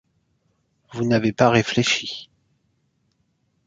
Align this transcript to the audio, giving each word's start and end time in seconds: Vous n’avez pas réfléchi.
Vous 0.93 1.05
n’avez 1.05 1.31
pas 1.31 1.51
réfléchi. 1.51 2.27